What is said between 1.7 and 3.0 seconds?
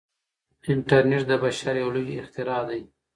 یو لوی اختراع دی.